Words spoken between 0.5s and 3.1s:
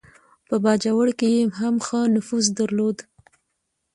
باجوړ کې یې هم ښه نفوذ درلود.